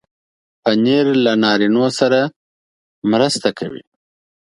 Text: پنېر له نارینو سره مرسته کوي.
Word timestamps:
پنېر 0.61 1.05
له 1.25 1.33
نارینو 1.43 1.85
سره 1.99 2.19
مرسته 3.11 3.49
کوي. 3.59 3.83